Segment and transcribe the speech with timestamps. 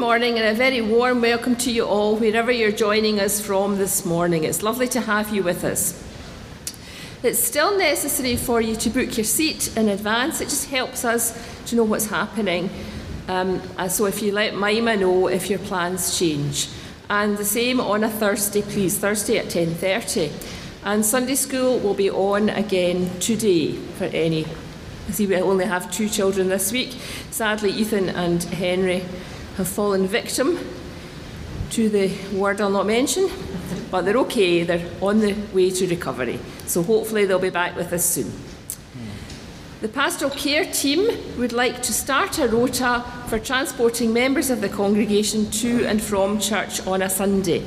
[0.00, 4.06] morning and a very warm welcome to you all, wherever you're joining us from this
[4.06, 4.44] morning.
[4.44, 6.02] It's lovely to have you with us.
[7.22, 10.40] It's still necessary for you to book your seat in advance.
[10.40, 12.70] It just helps us to know what's happening.
[13.28, 16.70] Um, so if you let Mima know if your plans change.
[17.10, 20.32] And the same on a Thursday, please, Thursday at 10.30.
[20.82, 24.46] And Sunday school will be on again today for any.
[25.08, 26.92] I see we only have two children this week.
[27.30, 29.04] Sadly, Ethan and Henry
[29.56, 30.58] have fallen victim
[31.70, 33.30] to the word I'll not mention,
[33.90, 34.64] but they're okay.
[34.64, 36.38] They're on the way to recovery.
[36.66, 38.32] So hopefully they'll be back with us soon.
[39.80, 44.68] The pastoral care team would like to start a rota for transporting members of the
[44.68, 47.64] congregation to and from church on a Sunday.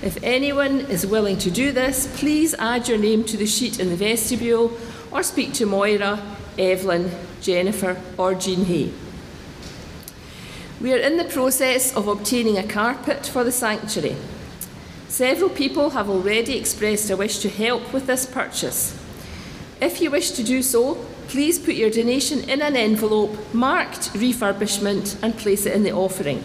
[0.00, 3.88] If anyone is willing to do this, please add your name to the sheet in
[3.90, 4.70] the vestibule
[5.10, 6.22] or speak to Moira,
[6.56, 8.92] Evelyn, Jennifer, or Jean Hay.
[10.80, 14.14] We are in the process of obtaining a carpet for the sanctuary.
[15.08, 18.96] Several people have already expressed a wish to help with this purchase.
[19.80, 20.94] If you wish to do so,
[21.26, 26.44] please put your donation in an envelope marked refurbishment and place it in the offering.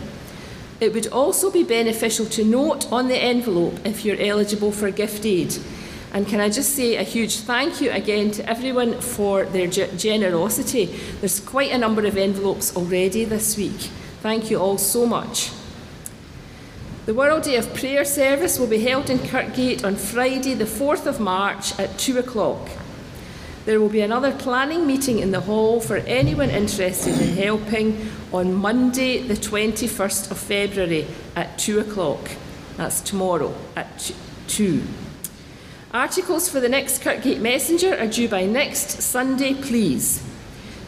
[0.80, 5.28] It would also be beneficial to note on the envelope if you're eligible for gift
[5.28, 5.56] aid.
[6.12, 10.86] And can I just say a huge thank you again to everyone for their generosity?
[11.20, 13.92] There's quite a number of envelopes already this week.
[14.24, 15.52] Thank you all so much.
[17.08, 21.06] The World Day of Prayer service will be held in Kirkgate on Friday, the 4th
[21.06, 22.70] of March at 2 o'clock.
[23.66, 28.53] There will be another planning meeting in the hall for anyone interested in helping on
[28.53, 31.06] Monday, the 21st of February
[31.36, 32.30] at 2 o'clock.
[32.78, 34.14] That's tomorrow at
[34.47, 34.84] 2.
[35.94, 40.22] Articles for the next Kirkgate Messenger are due by next Sunday, please.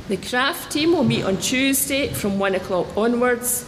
[0.08, 3.68] The craft team will meet on Tuesday from 1 o'clock onwards.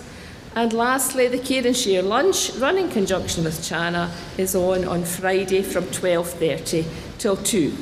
[0.53, 5.03] And lastly, the Care and Share lunch, run in conjunction with Chana, is on on
[5.03, 6.85] Friday from 12.30
[7.17, 7.75] till 2.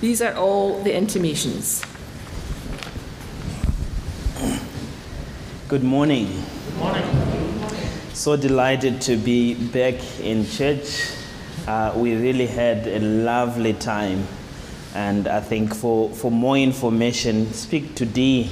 [0.00, 1.84] These are all the intimations.
[5.66, 6.26] Good morning.
[6.26, 7.60] Good morning.
[8.12, 11.10] So delighted to be back in church.
[11.66, 14.28] Uh, we really had a lovely time
[14.96, 18.44] and I think for, for more information, speak to D.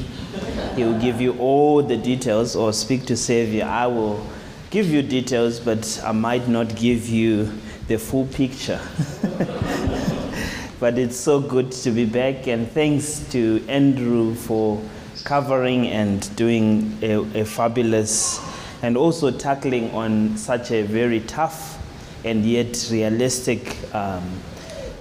[0.77, 3.65] He will give you all the details, or speak to Savior.
[3.65, 4.25] I will
[4.69, 7.51] give you details, but I might not give you
[7.89, 8.79] the full picture.
[10.81, 14.83] but it's so good to be back, and thanks to Andrew for
[15.25, 18.39] covering and doing a, a fabulous
[18.83, 21.79] and also tackling on such a very tough
[22.23, 24.23] and yet realistic um,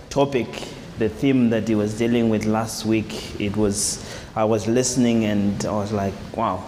[0.10, 4.04] topic the theme that he was dealing with last week, it was,
[4.36, 6.64] I was listening and I was like, wow,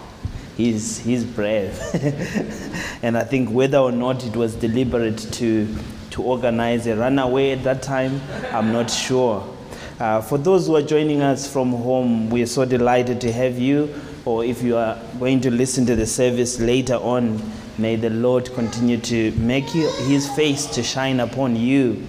[0.56, 1.80] he's, he's brave.
[3.02, 5.68] and I think whether or not it was deliberate to,
[6.10, 8.20] to organize a runaway at that time,
[8.52, 9.48] I'm not sure.
[10.00, 13.58] Uh, for those who are joining us from home, we are so delighted to have
[13.58, 13.94] you.
[14.24, 17.40] Or if you are going to listen to the service later on,
[17.78, 22.04] may the Lord continue to make you, his face to shine upon you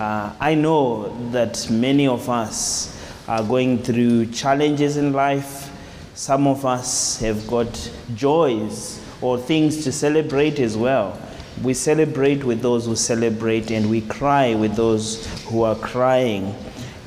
[0.00, 5.70] uh, I know that many of us are going through challenges in life.
[6.14, 11.20] Some of us have got joys or things to celebrate as well.
[11.62, 16.54] We celebrate with those who celebrate, and we cry with those who are crying.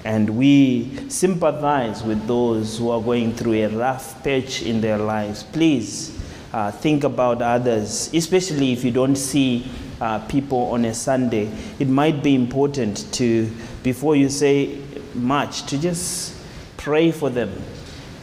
[0.04, 5.44] And we sympathize with those who are going through a rough patch in their lives.
[5.44, 6.20] Please
[6.52, 9.72] uh, think about others, especially if you don't see
[10.02, 11.50] uh, people on a Sunday,
[11.80, 13.50] it might be important to,
[13.84, 14.82] before you say
[15.14, 16.36] much, to just
[16.78, 17.52] pray for them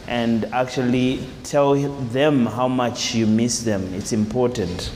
[0.07, 3.93] and actually tell them how much you miss them.
[3.93, 4.91] It's important.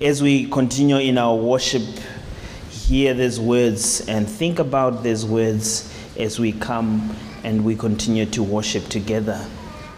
[0.00, 1.82] As we continue in our worship,
[2.70, 7.14] hear these words and think about these words as we come
[7.44, 9.44] and we continue to worship together.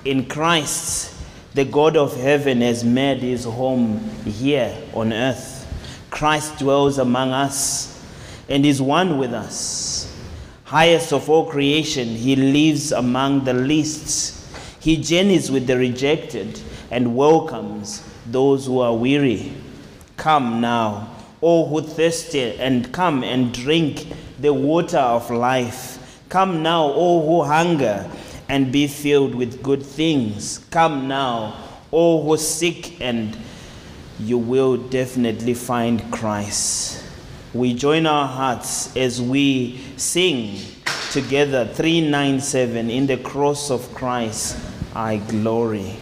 [0.04, 1.13] In Christ,
[1.54, 5.60] the God of heaven has made his home here on earth.
[6.10, 8.04] Christ dwells among us
[8.48, 10.12] and is one with us.
[10.64, 14.44] Highest of all creation, he lives among the least.
[14.80, 16.60] He journeys with the rejected
[16.90, 19.52] and welcomes those who are weary.
[20.16, 24.08] Come now, all who thirsty, and come and drink
[24.40, 26.20] the water of life.
[26.28, 28.10] Come now, all who hunger
[28.48, 30.64] and be filled with good things.
[30.70, 31.56] Come now,
[31.90, 33.36] all who seek, and
[34.18, 37.02] you will definitely find Christ.
[37.52, 40.58] We join our hearts as we sing
[41.12, 44.58] together 397 in the cross of Christ,
[44.94, 45.96] I glory.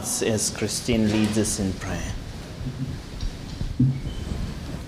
[0.00, 2.12] Hearts as Christine leads us in prayer.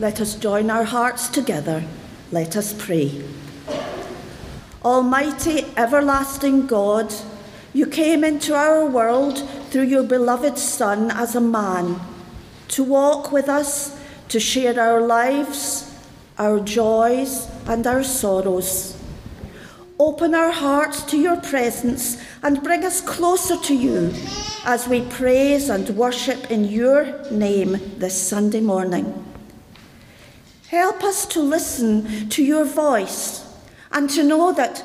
[0.00, 1.84] Let us join our hearts together.
[2.30, 3.22] Let us pray.
[4.82, 7.12] Almighty, everlasting God,
[7.74, 12.00] you came into our world through your beloved Son as a man
[12.68, 15.94] to walk with us, to share our lives,
[16.38, 18.96] our joys, and our sorrows.
[19.98, 24.10] Open our hearts to your presence and bring us closer to you
[24.64, 29.24] as we praise and worship in your name this Sunday morning.
[30.69, 33.44] Help us to listen to your voice
[33.90, 34.78] and to know that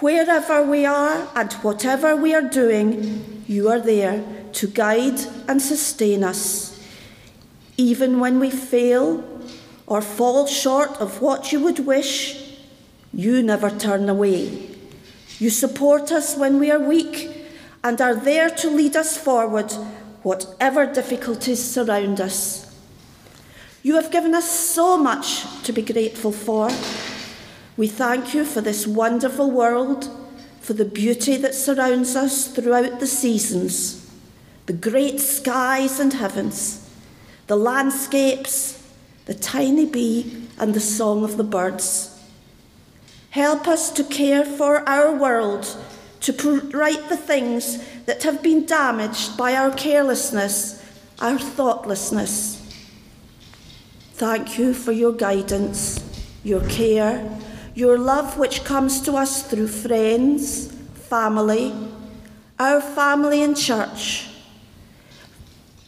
[0.00, 6.22] wherever we are and whatever we are doing, you are there to guide and sustain
[6.22, 6.80] us.
[7.76, 9.24] Even when we fail
[9.86, 12.58] or fall short of what you would wish,
[13.12, 14.70] you never turn away.
[15.38, 17.35] You support us when we are weak
[17.86, 19.70] and are there to lead us forward,
[20.24, 22.74] whatever difficulties surround us.
[23.84, 26.68] You have given us so much to be grateful for.
[27.76, 30.10] We thank you for this wonderful world,
[30.60, 34.10] for the beauty that surrounds us throughout the seasons,
[34.66, 36.90] the great skies and heavens,
[37.46, 38.82] the landscapes,
[39.26, 42.20] the tiny bee, and the song of the birds.
[43.30, 45.76] Help us to care for our world,
[46.26, 50.82] to right the things that have been damaged by our carelessness,
[51.20, 52.62] our thoughtlessness.
[54.14, 56.02] Thank you for your guidance,
[56.42, 57.38] your care,
[57.74, 61.72] your love which comes to us through friends, family,
[62.58, 64.28] our family and church.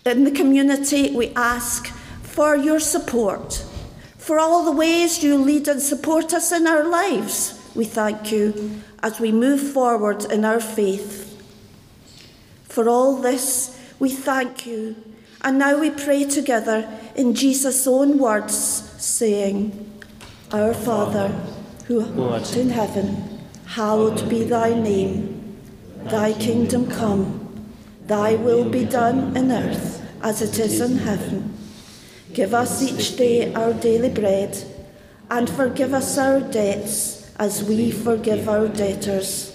[0.04, 1.86] In the community, we ask
[2.22, 3.64] for your support,
[4.16, 7.60] for all the ways you lead and support us in our lives.
[7.74, 11.42] We thank you as we move forward in our faith.
[12.64, 14.96] For all this, we thank you
[15.42, 20.02] and now we pray together in Jesus' own words, saying,
[20.52, 21.28] Our Father,
[21.86, 25.56] who art in heaven, hallowed be thy name.
[26.04, 27.70] Thy kingdom come,
[28.06, 31.56] thy will be done in earth as it is in heaven.
[32.32, 34.58] Give us each day our daily bread,
[35.30, 39.54] and forgive us our debts as we forgive our debtors.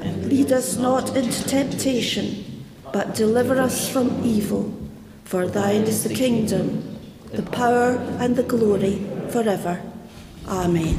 [0.00, 4.72] And lead us not into temptation, but deliver us from evil.
[5.24, 6.98] For thine is the kingdom,
[7.32, 9.80] the power, and the glory forever.
[10.48, 10.98] Amen.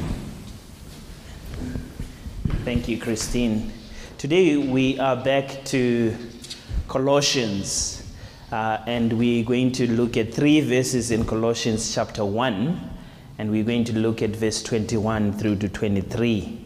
[2.63, 3.73] Thank you, Christine.
[4.19, 6.15] Today we are back to
[6.87, 8.03] Colossians,
[8.51, 12.90] uh, and we're going to look at three verses in Colossians chapter 1,
[13.41, 16.63] and we're going to look at verse 21 through to 23.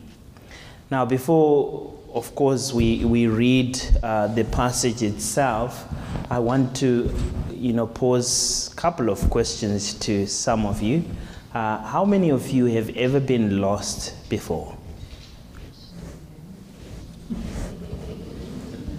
[0.91, 5.87] Now, before of course, we, we read uh, the passage itself.
[6.29, 7.09] I want to,
[7.49, 11.05] you know, pose a couple of questions to some of you.
[11.53, 14.77] Uh, how many of you have ever been lost before?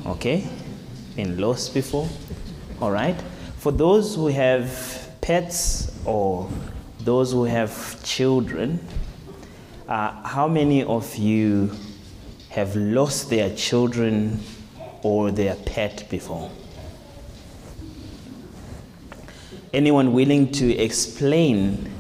[0.07, 0.49] Okay,
[1.15, 2.09] been lost before?
[2.81, 3.21] All right.
[3.59, 6.49] For those who have pets or
[7.07, 8.85] those who have children,
[9.89, 11.71] uh, how many of you
[12.51, 14.41] have lost their children
[15.03, 16.51] or their pet before?
[19.73, 21.93] Anyone willing to explain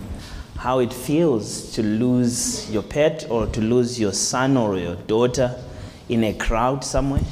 [0.59, 5.55] how it feels to lose your pet or to lose your son or your daughter
[6.09, 7.23] in a crowd somewhere?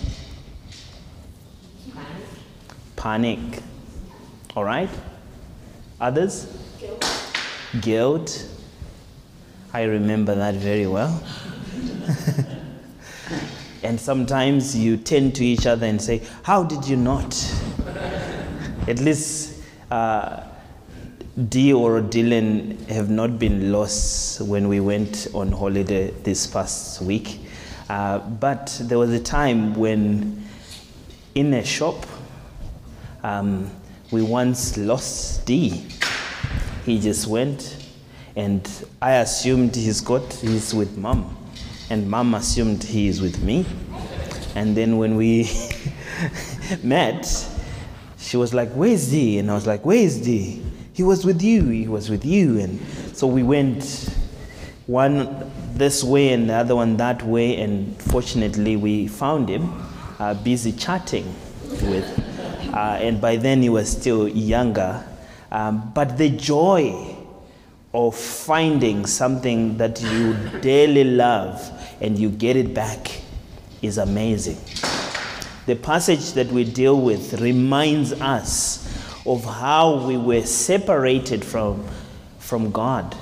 [2.95, 3.63] Panic.
[4.55, 4.91] All right?
[6.01, 6.64] Others?
[7.81, 8.49] Guilt.
[9.73, 11.23] I remember that very well.
[13.85, 17.35] And sometimes you turn to each other and say, How did you not?
[18.89, 20.43] At least uh,
[21.51, 27.41] Dee or Dylan have not been lost when we went on holiday this past week.
[27.91, 30.43] Uh, but there was a time when,
[31.35, 32.07] in a shop,
[33.23, 33.71] um,
[34.11, 35.85] we once lost Dee.
[36.85, 37.77] He just went,
[38.37, 38.69] and
[39.01, 41.37] I assumed he's got he's with mom
[41.91, 43.65] and mom assumed he is with me.
[44.55, 45.51] And then when we
[46.83, 47.27] met,
[48.19, 49.39] she was like, Where's D?
[49.39, 50.63] And I was like, Where's D?
[50.93, 52.59] He was with you, he was with you.
[52.61, 52.81] And
[53.17, 54.15] so we went
[54.87, 59.73] one this way and the other one that way, and fortunately we found him
[60.19, 61.35] uh, busy chatting
[61.83, 62.07] with,
[62.73, 65.05] uh, and by then he was still younger.
[65.55, 67.17] Um, but the joy
[67.93, 71.71] of finding something that you dearly love
[72.01, 73.23] and you get it back
[73.81, 74.59] is amazing.
[75.67, 78.85] The passage that we deal with reminds us
[79.25, 81.87] of how we were separated from,
[82.41, 83.17] from God,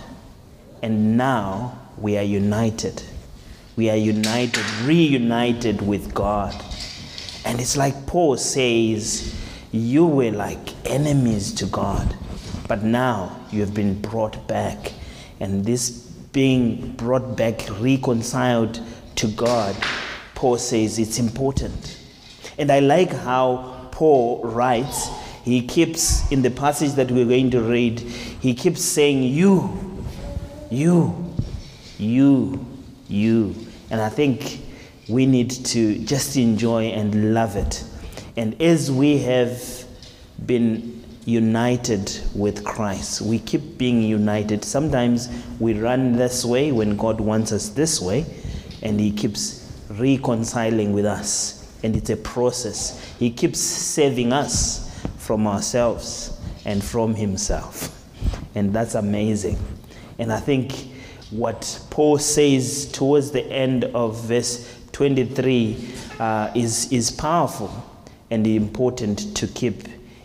[0.83, 3.03] and now we are united.
[3.77, 6.55] We are united, reunited with God.
[7.45, 9.39] And it's like Paul says,
[9.71, 12.17] You were like enemies to God,
[12.73, 14.95] but now you have been brought back.
[15.41, 15.91] And this
[16.33, 18.81] being brought back, reconciled
[19.17, 19.77] to God,
[20.35, 21.99] Paul says it's important.
[22.57, 25.11] And I like how Paul writes,
[25.45, 30.03] he keeps, in the passage that we're going to read, he keeps saying, You,
[30.71, 31.35] you,
[31.99, 32.67] you,
[33.07, 33.55] you.
[33.91, 34.63] And I think
[35.11, 37.85] we need to just enjoy and love it.
[38.39, 39.63] And as we have
[40.47, 40.92] been
[41.25, 44.65] united with Christ, we keep being united.
[44.65, 45.29] Sometimes
[45.61, 48.27] we run this way when God wants us this way,
[48.83, 51.59] and He keeps reconciling with us.
[51.85, 53.15] And it's a process.
[53.19, 57.99] He keeps saving us from ourselves and from Himself.
[58.55, 59.59] And that's amazing.
[60.19, 60.73] And I think
[61.31, 67.73] what Paul says towards the end of verse 23 uh, is, is powerful
[68.31, 69.85] and important to keep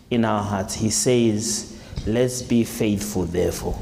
[0.10, 0.76] in our hearts.
[0.76, 1.74] He says,
[2.06, 3.78] Let's be faithful, therefore.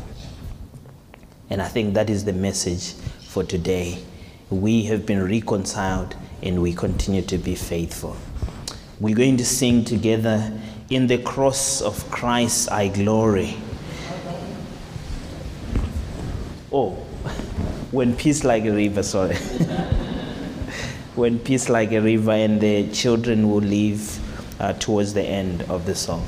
[1.50, 2.94] And I think that is the message
[3.28, 4.04] for today.
[4.50, 8.16] We have been reconciled and we continue to be faithful.
[9.00, 10.52] We're going to sing together,
[10.90, 13.58] In the cross of Christ I glory.
[16.72, 16.92] Oh,
[17.92, 19.36] when peace like a river, sorry.
[21.16, 24.20] when peace like a river, and the children will leave
[24.58, 26.26] Uh, towards the end of the song.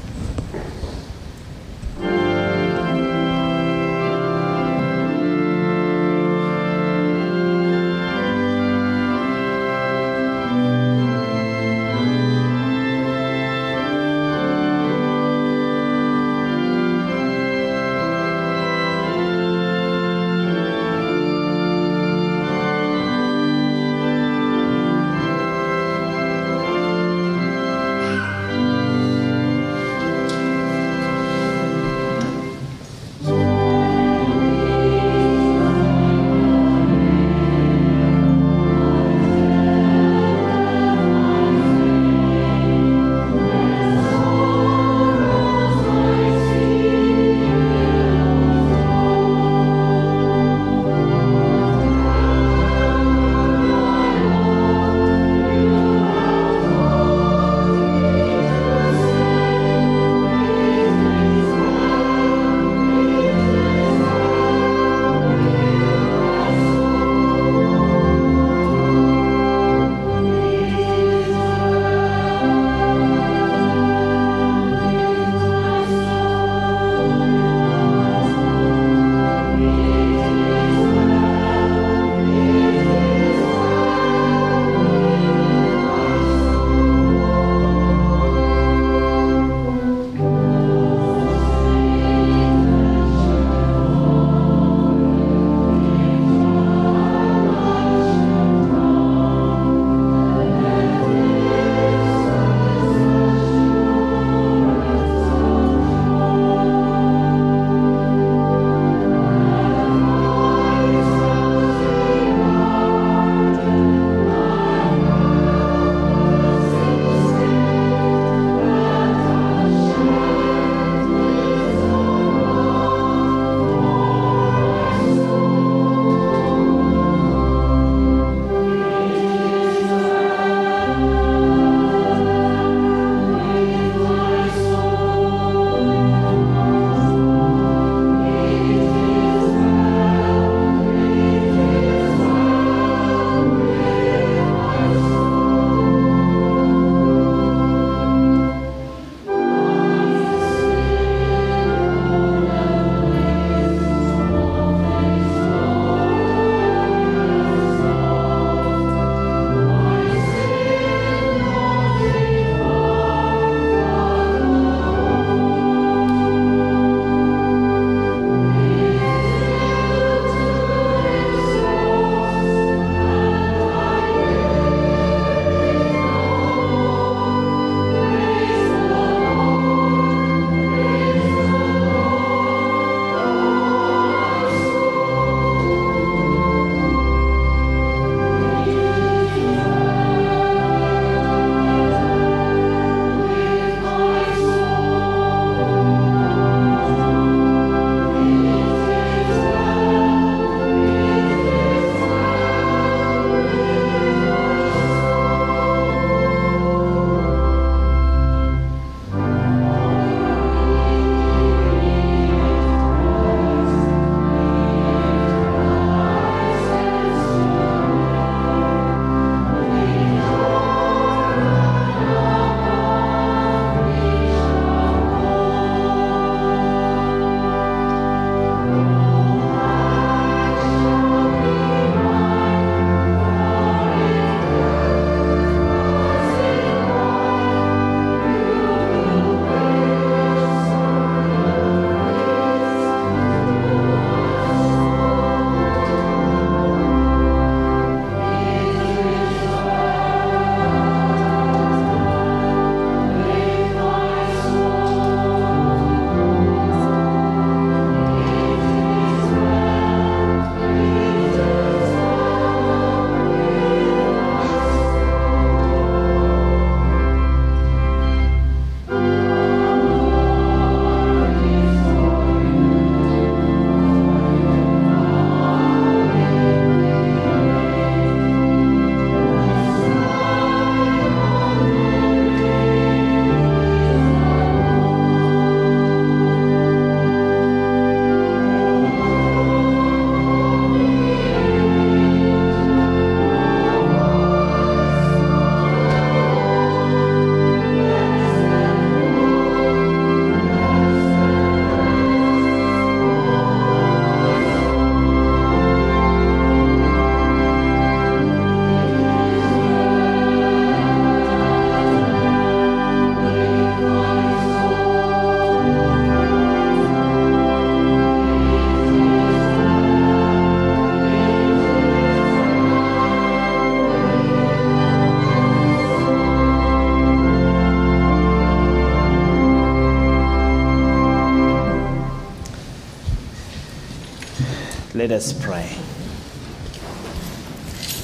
[335.08, 335.74] Let us pray.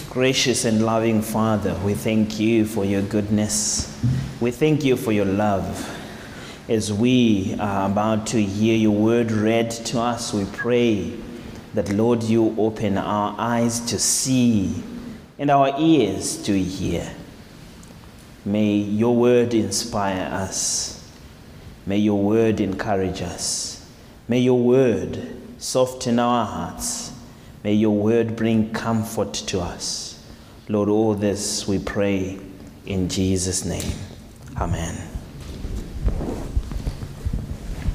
[0.10, 4.02] Gracious and loving Father, we thank you for your goodness.
[4.40, 5.68] We thank you for your love.
[6.70, 11.14] As we are about to hear your word read to us, we pray
[11.74, 14.82] that, Lord, you open our eyes to see
[15.38, 17.14] and our ears to hear.
[18.46, 21.06] May your word inspire us.
[21.86, 23.86] May your word encourage us.
[24.30, 27.14] May your word soften our hearts.
[27.64, 30.22] May your word bring comfort to us.
[30.68, 32.38] Lord, all this we pray
[32.86, 33.94] in Jesus' name.
[34.58, 35.08] Amen.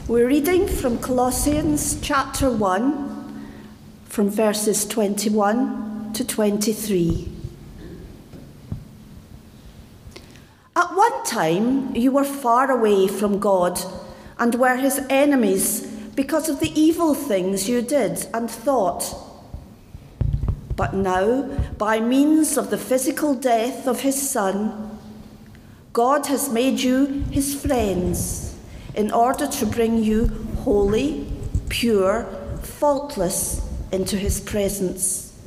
[0.08, 3.50] We're reading from Colossians chapter 1,
[4.06, 7.28] from verses 21 to 23.
[10.74, 13.78] At one time, you were far away from God
[14.38, 15.87] and were his enemies
[16.18, 19.14] because of the evil things you did and thought.
[20.74, 21.42] But now,
[21.78, 24.98] by means of the physical death of his Son,
[25.92, 28.58] God has made you his friends
[28.96, 30.26] in order to bring you
[30.64, 31.24] holy,
[31.68, 32.24] pure,
[32.64, 35.40] faultless into his presence.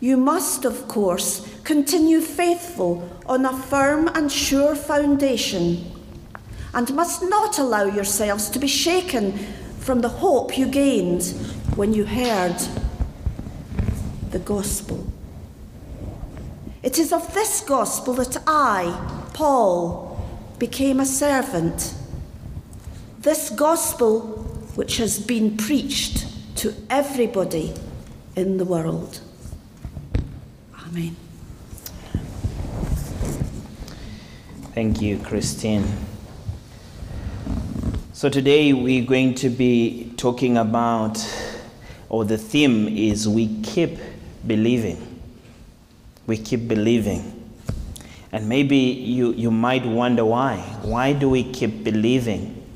[0.00, 5.84] You must, of course, continue faithful on a firm and sure foundation,
[6.76, 9.32] and must not allow yourselves to be shaken
[9.80, 11.24] from the hope you gained
[11.74, 12.56] when you heard
[14.30, 15.10] the gospel.
[16.82, 20.22] It is of this gospel that I, Paul,
[20.58, 21.94] became a servant
[23.20, 24.20] this gospel
[24.76, 27.74] which has been preached to everybody
[28.36, 29.18] in the world.
[30.86, 31.16] Amen.
[34.74, 35.88] Thank you, Christine.
[38.16, 41.18] So, today we're going to be talking about,
[42.08, 43.98] or the theme is we keep
[44.46, 45.20] believing.
[46.26, 47.54] We keep believing.
[48.32, 50.56] And maybe you, you might wonder why.
[50.80, 52.66] Why do we keep believing?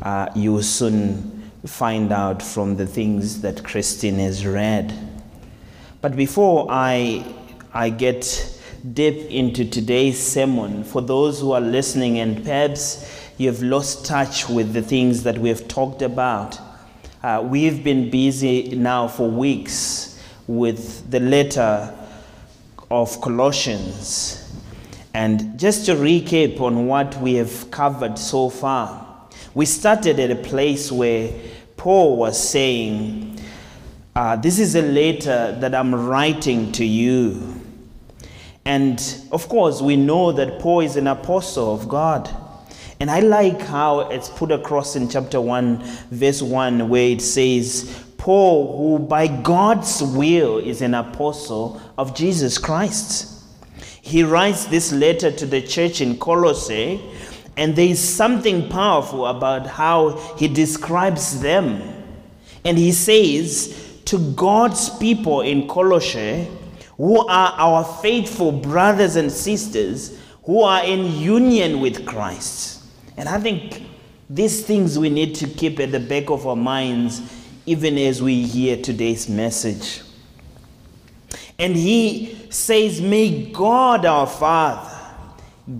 [0.00, 4.94] uh, you will soon find out from the things that Christine has read.
[6.00, 7.22] But before I,
[7.74, 8.58] I get
[8.94, 14.48] deep into today's sermon, for those who are listening and perhaps you have lost touch
[14.48, 16.58] with the things that we have talked about,
[17.22, 21.94] uh, we've been busy now for weeks with the letter
[22.90, 24.44] of Colossians.
[25.14, 29.06] And just to recap on what we have covered so far,
[29.54, 31.32] we started at a place where
[31.76, 33.40] Paul was saying,
[34.16, 37.54] uh, This is a letter that I'm writing to you.
[38.64, 42.28] And of course, we know that Paul is an apostle of God.
[43.00, 48.04] And I like how it's put across in chapter 1, verse 1, where it says,
[48.16, 53.34] Paul, who by God's will is an apostle of Jesus Christ.
[54.02, 57.00] He writes this letter to the church in Colossae
[57.58, 61.82] and there is something powerful about how he describes them.
[62.64, 66.46] And he says, To God's people in Colossae,
[66.96, 72.77] who are our faithful brothers and sisters, who are in union with Christ.
[73.18, 73.82] And I think
[74.30, 77.20] these things we need to keep at the back of our minds
[77.66, 80.02] even as we hear today's message.
[81.58, 84.88] And he says, May God our Father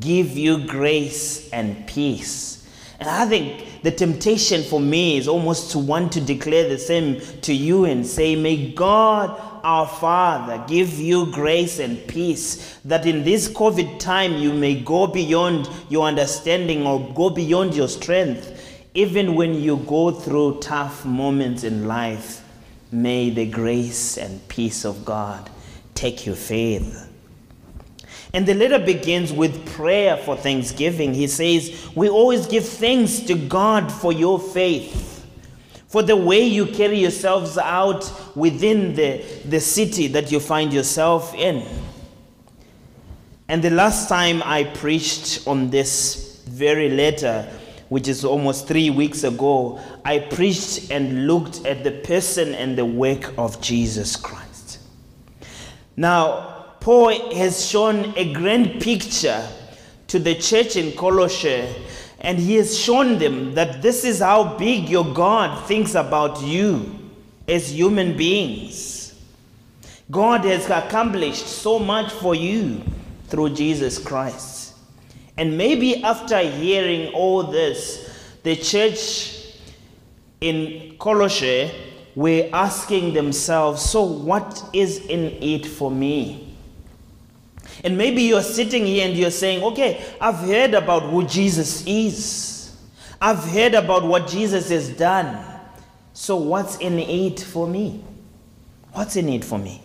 [0.01, 2.68] give you grace and peace.
[2.98, 7.20] And I think the temptation for me is almost to want to declare the same
[7.42, 13.24] to you and say, May God our Father give you grace and peace, that in
[13.24, 18.54] this COVID time you may go beyond your understanding or go beyond your strength.
[18.94, 22.42] Even when you go through tough moments in life,
[22.90, 25.50] may the grace and peace of God
[25.94, 27.08] take your faith
[28.34, 31.14] and the letter begins with prayer for thanksgiving.
[31.14, 35.17] He says, We always give thanks to God for your faith,
[35.88, 41.35] for the way you carry yourselves out within the, the city that you find yourself
[41.35, 41.66] in.
[43.48, 47.48] And the last time I preached on this very letter,
[47.88, 52.85] which is almost three weeks ago, I preached and looked at the person and the
[52.85, 54.81] work of Jesus Christ.
[55.96, 59.48] Now, Paul has shown a grand picture
[60.09, 61.66] to the church in Colossae,
[62.20, 66.98] and he has shown them that this is how big your God thinks about you
[67.46, 69.14] as human beings.
[70.11, 72.83] God has accomplished so much for you
[73.26, 74.74] through Jesus Christ.
[75.37, 78.11] And maybe after hearing all this,
[78.42, 79.54] the church
[80.40, 81.70] in Colossae
[82.16, 86.47] were asking themselves, So, what is in it for me?
[87.84, 92.76] And maybe you're sitting here and you're saying, Okay, I've heard about who Jesus is,
[93.20, 95.44] I've heard about what Jesus has done.
[96.12, 98.02] So, what's in it for me?
[98.92, 99.80] What's in it for me?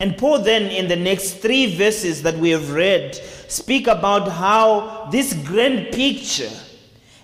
[0.00, 3.16] And Paul, then, in the next three verses that we have read,
[3.48, 6.50] speak about how this grand picture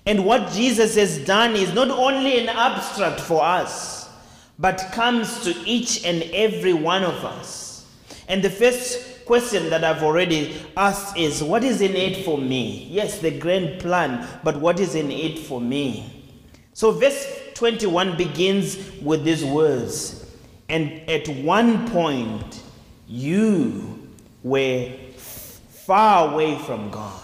[0.07, 4.11] and what Jesus has done is not only an abstract for us,
[4.59, 7.87] but comes to each and every one of us.
[8.29, 12.89] And the first question that I've already asked is what is in it for me?
[12.91, 16.25] Yes, the grand plan, but what is in it for me?
[16.73, 20.21] So, verse 21 begins with these words.
[20.69, 22.63] And at one point,
[23.07, 24.09] you
[24.43, 27.21] were far away from God.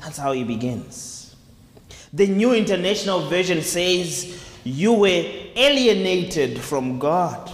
[0.00, 1.36] That's how he begins.
[2.12, 5.24] The New International Version says, You were
[5.56, 7.50] alienated from God.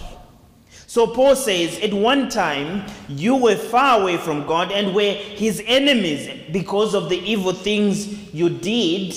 [0.91, 5.63] So Paul says, At one time, you were far away from God and were his
[5.65, 9.15] enemies because of the evil things you did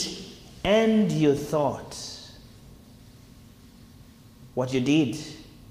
[0.62, 1.98] and you thought.
[4.54, 5.18] What you did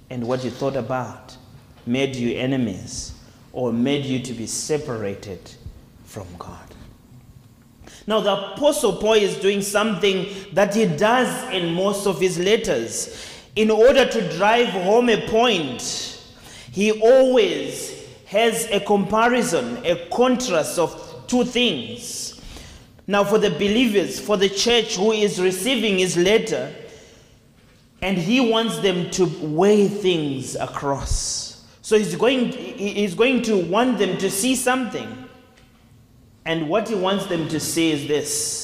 [0.10, 1.38] and what you thought about
[1.86, 3.14] made you enemies
[3.54, 5.54] or made you to be separated
[6.04, 6.76] from God.
[8.08, 13.30] Now, the Apostle Paul is doing something that he does in most of his letters.
[13.56, 16.20] In order to drive home a point,
[16.72, 22.42] he always has a comparison, a contrast of two things.
[23.06, 26.74] Now, for the believers, for the church who is receiving his letter,
[28.02, 31.66] and he wants them to weigh things across.
[31.82, 35.30] So he's going, he's going to want them to see something.
[36.46, 38.64] And what he wants them to see is this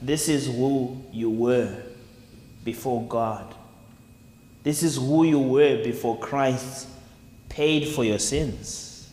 [0.00, 1.80] this is who you were
[2.64, 3.54] before God.
[4.62, 6.88] This is who you were before Christ
[7.48, 9.10] paid for your sins.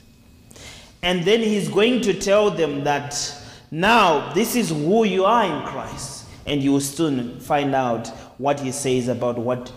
[1.02, 3.36] And then he's going to tell them that
[3.72, 6.26] now this is who you are in Christ.
[6.46, 8.08] And you will soon find out
[8.38, 9.72] what he says about what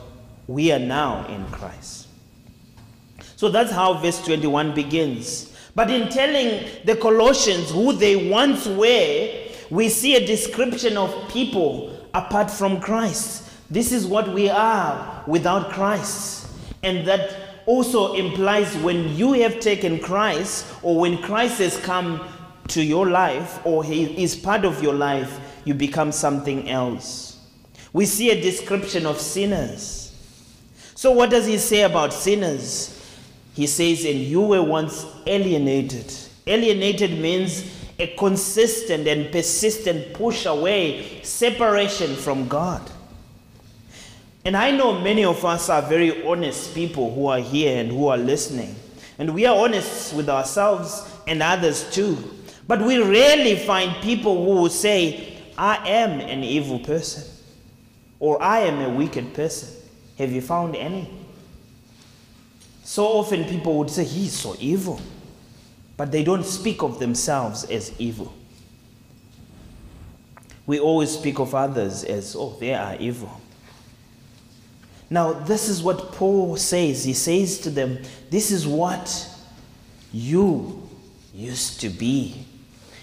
[0.46, 2.08] we are now in Christ.
[3.36, 5.54] So that's how verse 21 begins.
[5.74, 11.98] But in telling the Colossians who they once were, we see a description of people
[12.14, 13.50] apart from Christ.
[13.70, 16.48] This is what we are without Christ.
[16.82, 22.26] And that also implies when you have taken Christ or when Christ has come
[22.68, 27.38] to your life or he is part of your life, you become something else.
[27.92, 30.02] We see a description of sinners.
[30.94, 32.98] So, what does he say about sinners?
[33.54, 36.12] He says, And you were once alienated.
[36.46, 42.91] Alienated means a consistent and persistent push away, separation from God.
[44.44, 48.08] And I know many of us are very honest people who are here and who
[48.08, 48.74] are listening.
[49.18, 52.18] And we are honest with ourselves and others too.
[52.66, 57.24] But we rarely find people who will say, I am an evil person
[58.18, 59.68] or I am a wicked person.
[60.18, 61.08] Have you found any?
[62.84, 65.00] So often people would say, He's so evil.
[65.96, 68.32] But they don't speak of themselves as evil.
[70.66, 73.41] We always speak of others as, oh, they are evil.
[75.12, 77.04] Now, this is what Paul says.
[77.04, 77.98] He says to them,
[78.30, 79.28] This is what
[80.10, 80.88] you
[81.34, 82.46] used to be.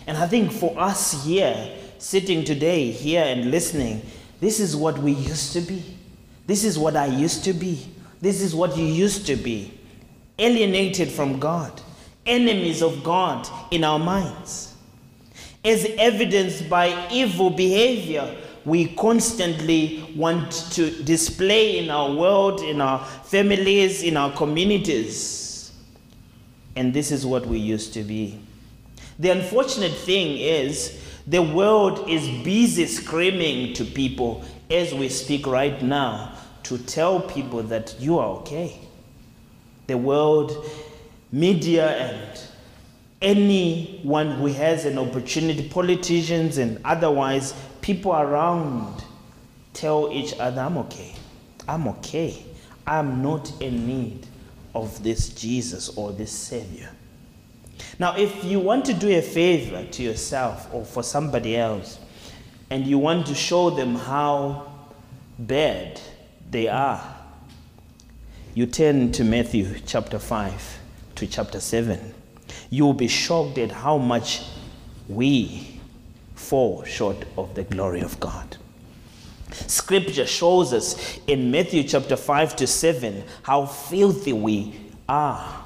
[0.07, 4.01] And I think for us here, sitting today, here and listening,
[4.39, 5.83] this is what we used to be.
[6.47, 7.85] This is what I used to be.
[8.19, 9.71] This is what you used to be.
[10.39, 11.79] Alienated from God,
[12.25, 14.73] enemies of God in our minds.
[15.63, 18.35] As evidenced by evil behavior,
[18.69, 25.71] we constantly want to display in our world, in our families, in our communities.
[26.75, 28.39] And this is what we used to be.
[29.17, 35.81] The unfortunate thing is, the world is busy screaming to people as we speak right
[35.81, 38.79] now to tell people that you are okay.
[39.87, 40.69] The world,
[41.31, 42.41] media, and
[43.21, 49.03] anyone who has an opportunity, politicians and otherwise, people around
[49.73, 51.15] tell each other, I'm okay.
[51.67, 52.43] I'm okay.
[52.85, 54.25] I'm not in need
[54.73, 56.89] of this Jesus or this Savior.
[57.97, 61.99] Now, if you want to do a favor to yourself or for somebody else,
[62.69, 64.71] and you want to show them how
[65.37, 65.99] bad
[66.49, 67.15] they are,
[68.53, 70.79] you turn to Matthew chapter 5
[71.15, 72.13] to chapter 7.
[72.69, 74.43] You will be shocked at how much
[75.07, 75.78] we
[76.39, 78.57] fall short of the glory of God.
[79.51, 84.73] Scripture shows us in Matthew chapter 5 to 7 how filthy we
[85.07, 85.65] are.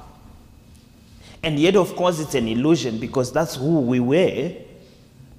[1.42, 4.52] And yet, of course, it's an illusion because that's who we were.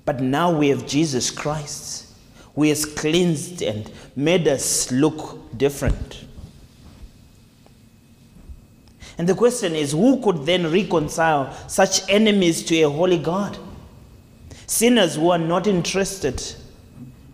[0.05, 2.13] But now we have Jesus Christ,
[2.53, 6.25] who has cleansed and made us look different.
[9.17, 13.57] And the question is who could then reconcile such enemies to a holy God?
[14.67, 16.41] Sinners who are not interested.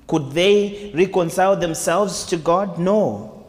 [0.08, 2.78] Could they reconcile themselves to God?
[2.78, 3.46] No.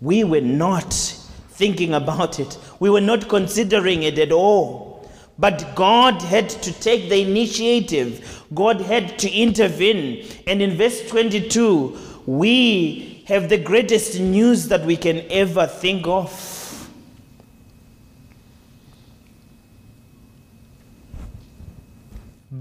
[0.00, 5.08] We were not thinking about it, we were not considering it at all.
[5.38, 10.26] But God had to take the initiative, God had to intervene.
[10.46, 16.55] And in verse 22, we have the greatest news that we can ever think of.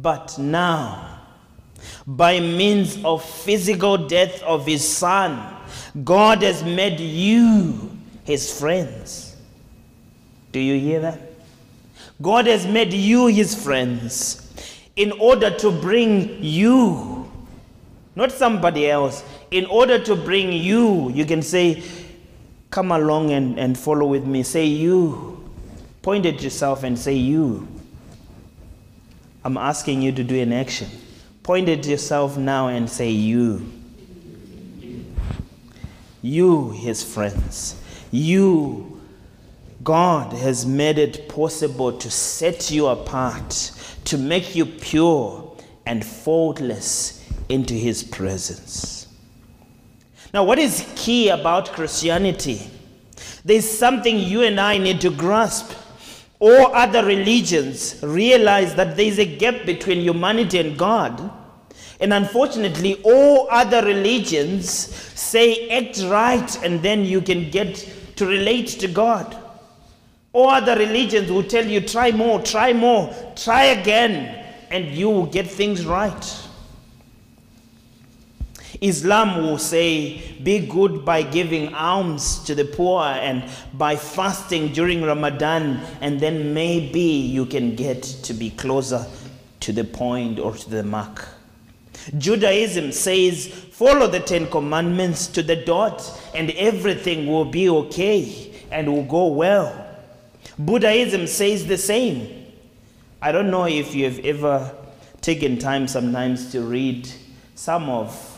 [0.05, 1.17] But now,
[2.05, 5.41] by means of physical death of his son,
[6.03, 7.89] God has made you
[8.23, 9.35] his friends.
[10.51, 11.19] Do you hear that?
[12.21, 14.47] God has made you his friends
[14.95, 17.27] in order to bring you,
[18.15, 21.09] not somebody else, in order to bring you.
[21.13, 21.81] You can say,
[22.69, 24.43] Come along and, and follow with me.
[24.43, 25.43] Say, You.
[26.03, 27.74] Point at yourself and say, You.
[29.45, 30.89] I'm asking you to do an action.
[31.43, 33.71] Point at yourself now and say, You.
[36.23, 37.79] You, his friends.
[38.09, 38.99] You.
[39.83, 43.71] God has made it possible to set you apart,
[44.05, 45.55] to make you pure
[45.85, 49.07] and faultless into his presence.
[50.33, 52.67] Now, what is key about Christianity?
[53.43, 55.71] There's something you and I need to grasp
[56.45, 61.31] all other religions realize that there is a gap between humanity and God.
[61.99, 68.67] And unfortunately, all other religions say act right and then you can get to relate
[68.67, 69.35] to God.
[70.33, 75.25] All other religions will tell you try more, try more, try again, and you will
[75.25, 76.44] get things right.
[78.87, 85.03] Islam will say, be good by giving alms to the poor and by fasting during
[85.03, 89.05] Ramadan, and then maybe you can get to be closer
[89.61, 91.27] to the point or to the mark.
[92.17, 98.91] Judaism says, follow the Ten Commandments to the dot, and everything will be okay and
[98.91, 99.87] will go well.
[100.59, 102.45] Buddhism says the same.
[103.21, 104.75] I don't know if you have ever
[105.21, 107.09] taken time sometimes to read
[107.55, 108.34] some of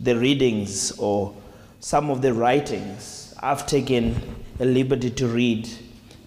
[0.00, 1.34] the readings or
[1.80, 4.20] some of the writings I've taken
[4.58, 5.68] a liberty to read.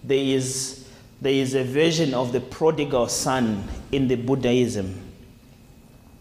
[0.02, 0.88] There is,
[1.20, 5.00] there is a version of the prodigal son in the Buddhism.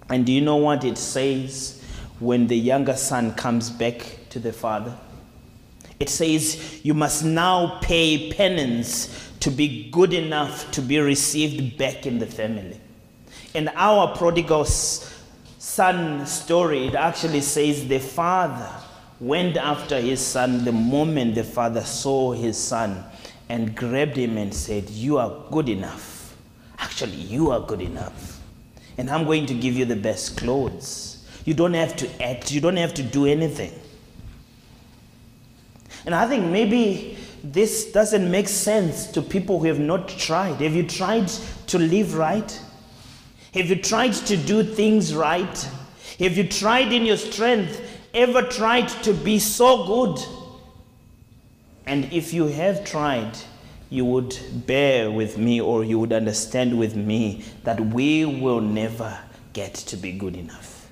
[0.10, 1.82] And do you know what it says
[2.20, 4.96] when the younger son comes back to the father?
[6.00, 12.06] It says, You must now pay penance to be good enough to be received back
[12.06, 12.80] in the family.
[13.56, 14.66] And our prodigal
[15.64, 18.70] son story, it actually says the father
[19.22, 23.02] went after his son the moment the father saw his son
[23.48, 26.36] and grabbed him and said, You are good enough.
[26.78, 28.42] Actually, you are good enough.
[28.98, 31.26] And I'm going to give you the best clothes.
[31.46, 33.72] You don't have to act, you don't have to do anything.
[36.06, 40.60] And I think maybe this doesn't make sense to people who have not tried.
[40.60, 41.30] Have you tried
[41.68, 42.60] to live right?
[43.54, 45.70] Have you tried to do things right?
[46.20, 47.82] Have you tried in your strength,
[48.14, 50.26] ever tried to be so good?
[51.86, 53.38] And if you have tried,
[53.90, 59.20] you would bear with me or you would understand with me that we will never
[59.54, 60.90] get to be good enough.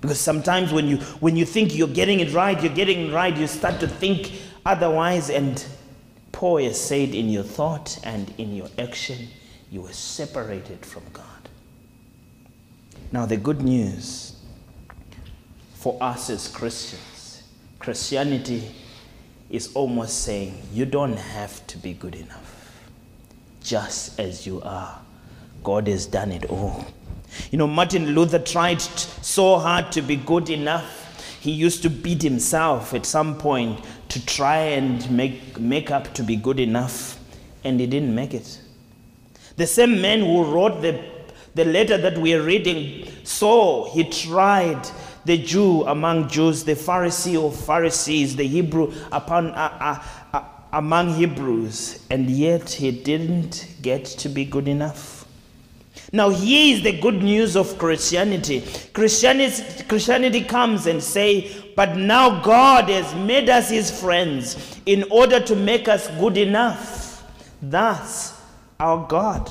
[0.00, 3.34] Because sometimes when you when you think you're getting it right, you're getting it right,
[3.36, 4.32] you start to think
[4.66, 5.64] otherwise and
[6.32, 9.28] Paul has said in your thought and in your action,
[9.70, 11.37] you are separated from God.
[13.10, 14.36] Now, the good news
[15.74, 17.42] for us as Christians,
[17.78, 18.70] Christianity
[19.48, 22.82] is almost saying you don't have to be good enough.
[23.62, 25.00] Just as you are,
[25.64, 26.84] God has done it all.
[27.50, 31.38] You know, Martin Luther tried so hard to be good enough.
[31.40, 33.80] He used to beat himself at some point
[34.10, 37.18] to try and make, make up to be good enough,
[37.64, 38.60] and he didn't make it.
[39.56, 41.02] The same man who wrote the
[41.54, 44.88] the letter that we are reading, so he tried
[45.24, 50.00] the Jew among Jews, the Pharisee of Pharisees, the Hebrew upon, uh,
[50.32, 55.26] uh, uh, among Hebrews, and yet he didn't get to be good enough.
[56.12, 58.64] Now, here is the good news of Christianity.
[58.94, 65.38] Christianity, Christianity comes and say, but now God has made us his friends in order
[65.40, 67.24] to make us good enough.
[67.60, 68.40] That's
[68.80, 69.50] our God.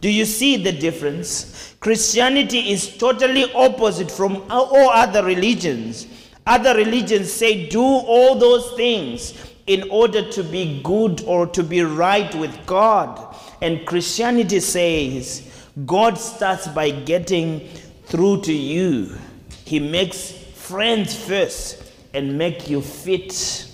[0.00, 1.74] Do you see the difference?
[1.80, 6.06] Christianity is totally opposite from all other religions.
[6.46, 9.34] Other religions say, do all those things
[9.66, 13.36] in order to be good or to be right with God.
[13.62, 17.68] And Christianity says, God starts by getting
[18.06, 19.16] through to you.
[19.64, 23.66] He makes friends first and make you fit.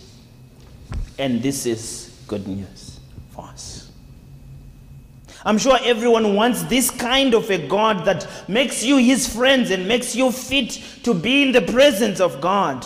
[1.19, 3.01] And this is good news
[3.31, 3.91] for us.
[5.47, 9.87] I'm sure everyone wants this kind of a God that makes you his friends and
[9.87, 10.73] makes you fit
[11.05, 12.85] to be in the presence of God.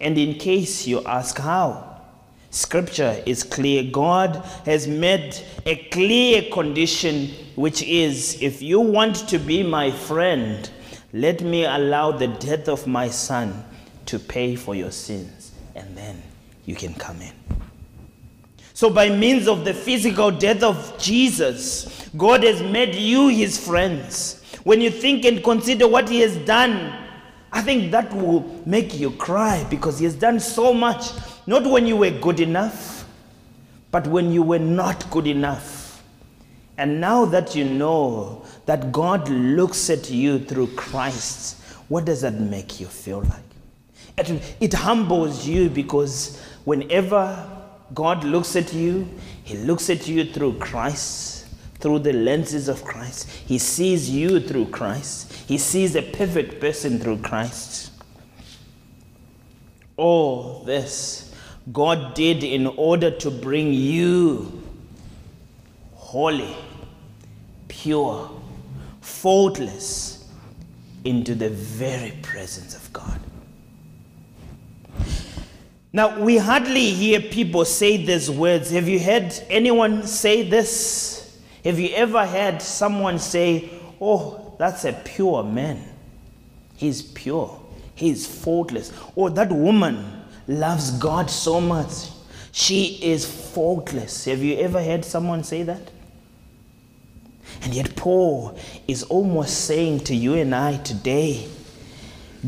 [0.00, 2.00] And in case you ask how,
[2.48, 3.82] Scripture is clear.
[3.92, 10.70] God has made a clear condition, which is if you want to be my friend,
[11.12, 13.64] let me allow the death of my son
[14.06, 16.22] to pay for your sins, and then
[16.64, 17.32] you can come in.
[18.76, 24.42] So, by means of the physical death of Jesus, God has made you his friends.
[24.64, 26.92] When you think and consider what he has done,
[27.50, 31.06] I think that will make you cry because he has done so much.
[31.46, 33.08] Not when you were good enough,
[33.92, 36.02] but when you were not good enough.
[36.76, 42.34] And now that you know that God looks at you through Christ, what does that
[42.34, 43.42] make you feel like?
[44.18, 47.55] It, it humbles you because whenever
[47.94, 49.08] God looks at you,
[49.44, 51.46] He looks at you through Christ,
[51.78, 53.28] through the lenses of Christ.
[53.30, 55.32] He sees you through Christ.
[55.32, 57.92] He sees a perfect person through Christ.
[59.96, 61.34] All this
[61.72, 64.62] God did in order to bring you
[65.94, 66.56] holy,
[67.68, 68.30] pure,
[69.00, 70.28] faultless
[71.04, 73.20] into the very presence of God.
[75.96, 78.70] Now, we hardly hear people say these words.
[78.70, 81.40] Have you heard anyone say this?
[81.64, 85.82] Have you ever heard someone say, Oh, that's a pure man?
[86.76, 87.58] He's pure,
[87.94, 88.92] he's faultless.
[89.14, 92.10] Or that woman, loves God so much.
[92.52, 93.24] She is
[93.54, 94.26] faultless.
[94.26, 95.90] Have you ever heard someone say that?
[97.62, 101.48] And yet, Paul is almost saying to you and I today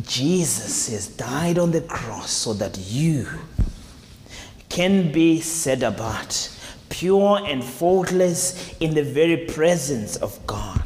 [0.05, 3.27] Jesus has died on the cross so that you
[4.69, 6.51] can be set apart,
[6.89, 10.83] pure and faultless in the very presence of God.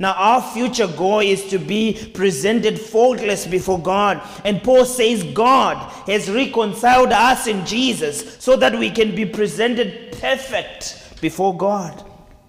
[0.00, 4.22] Now, our future goal is to be presented faultless before God.
[4.44, 5.76] And Paul says God
[6.06, 12.04] has reconciled us in Jesus so that we can be presented perfect before God.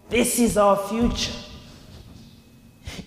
[0.10, 1.32] This is our future.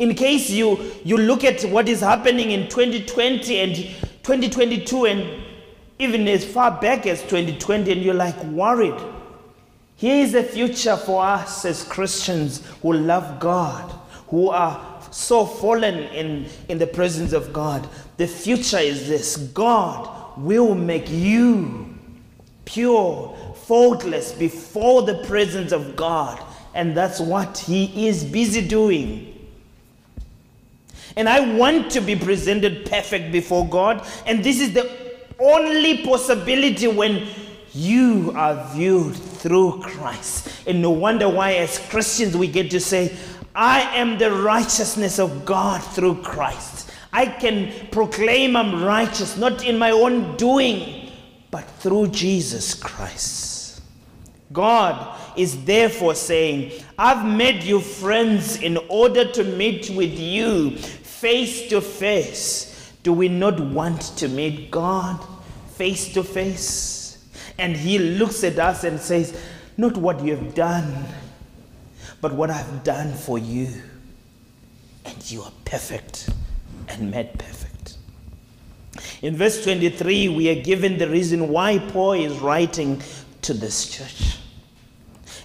[0.03, 3.76] In case you, you look at what is happening in 2020 and
[4.24, 5.44] 2022 and
[6.00, 9.00] even as far back as 2020, and you're like worried.
[9.94, 13.92] Here is a future for us as Christians who love God
[14.26, 17.88] who are so fallen in, in the presence of God.
[18.16, 21.96] The future is this God will make you
[22.64, 26.42] pure, faultless before the presence of God.
[26.74, 29.32] And that's what He is busy doing.
[31.16, 34.06] And I want to be presented perfect before God.
[34.26, 34.90] And this is the
[35.38, 37.26] only possibility when
[37.74, 40.66] you are viewed through Christ.
[40.66, 43.16] And no wonder why, as Christians, we get to say,
[43.54, 46.90] I am the righteousness of God through Christ.
[47.12, 51.10] I can proclaim I'm righteous, not in my own doing,
[51.50, 53.82] but through Jesus Christ.
[54.52, 60.78] God is therefore saying, I've made you friends in order to meet with you
[61.23, 62.93] face to face.
[63.05, 65.25] Do we not want to meet God
[65.68, 67.25] face to face?
[67.59, 69.41] And He looks at us and says,
[69.77, 71.07] Not what you have done
[72.23, 73.68] but what I've done for you.
[75.05, 76.31] And you are perfect
[76.89, 77.97] and made perfect.
[79.20, 83.03] In verse 23, we are given the reason why Paul is writing
[83.43, 84.39] to this church.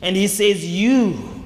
[0.02, 1.37] And he says, You,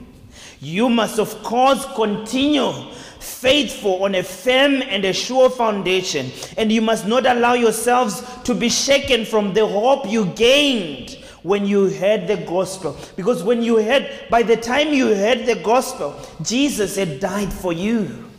[0.61, 2.71] you must of course continue
[3.19, 8.53] faithful on a firm and a sure foundation, and you must not allow yourselves to
[8.53, 12.97] be shaken from the hope you gained when you heard the gospel.
[13.15, 17.73] Because when you heard, by the time you heard the gospel, Jesus had died for
[17.73, 18.29] you.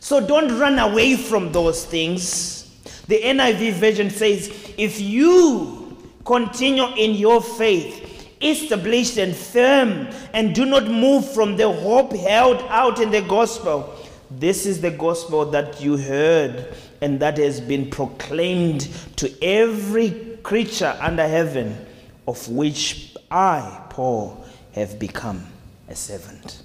[0.00, 2.68] So don't run away from those things.
[3.06, 8.11] The NIV version says, if you continue in your faith,
[8.42, 13.94] established and firm, and do not move from the hope held out in the gospel.
[14.30, 20.96] This is the gospel that you heard and that has been proclaimed to every creature
[21.00, 21.86] under heaven,
[22.26, 25.46] of which I, Paul, have become
[25.88, 26.62] a servant.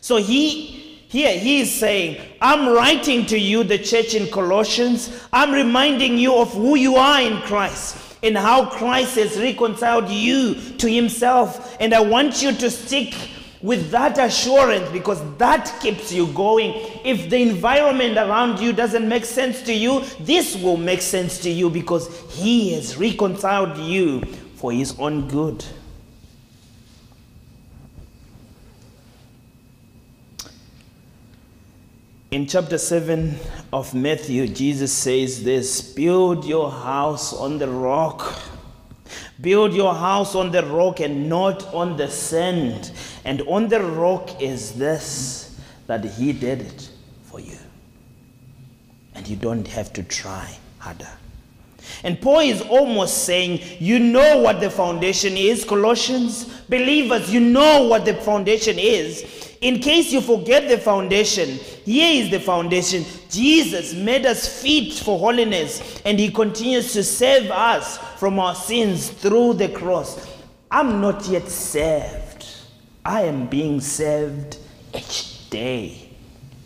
[0.00, 5.24] So he here he is saying, I'm writing to you, the church in Colossians.
[5.32, 10.54] I'm reminding you of who you are in Christ and how Christ has reconciled you
[10.78, 11.76] to himself.
[11.80, 13.14] And I want you to stick
[13.62, 16.72] with that assurance because that keeps you going.
[17.04, 21.50] If the environment around you doesn't make sense to you, this will make sense to
[21.50, 24.20] you because he has reconciled you
[24.56, 25.64] for his own good.
[32.32, 33.36] In chapter 7
[33.72, 38.40] of Matthew, Jesus says this Build your house on the rock.
[39.40, 42.90] Build your house on the rock and not on the sand.
[43.24, 45.56] And on the rock is this
[45.86, 46.90] that He did it
[47.22, 47.58] for you.
[49.14, 51.08] And you don't have to try harder.
[52.02, 56.46] And Paul is almost saying, You know what the foundation is, Colossians.
[56.68, 59.35] Believers, you know what the foundation is.
[59.60, 61.48] In case you forget the foundation,
[61.84, 63.04] here is the foundation.
[63.30, 69.08] Jesus made us fit for holiness, and He continues to save us from our sins
[69.08, 70.36] through the cross.
[70.70, 72.46] I'm not yet saved,
[73.04, 74.58] I am being saved
[74.94, 76.10] each day.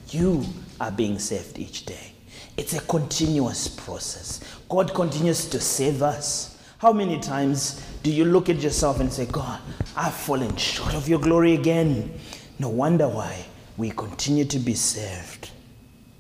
[0.09, 0.45] You
[0.81, 2.13] are being saved each day.
[2.57, 4.41] It's a continuous process.
[4.69, 6.59] God continues to save us.
[6.79, 9.61] How many times do you look at yourself and say, God,
[9.97, 12.19] I've fallen short of your glory again?
[12.61, 13.47] No wonder why
[13.79, 15.49] we continue to be saved.